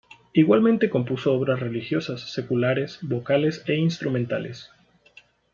Igualmente 0.33 0.89
compuso 0.89 1.31
obras 1.31 1.59
religiosas, 1.59 2.33
seculares, 2.33 2.97
vocales 3.03 3.61
e 3.67 3.75
instrumentales. 3.75 4.71